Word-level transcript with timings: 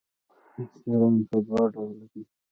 احترام 0.61 1.13
په 1.29 1.37
دوه 1.45 1.63
ډوله 1.73 2.05
دی. 2.11 2.23